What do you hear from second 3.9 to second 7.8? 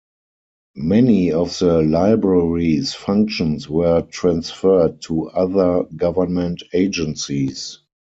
transferred to other government agencies.